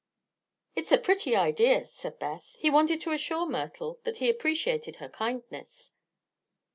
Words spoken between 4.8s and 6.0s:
her kindness."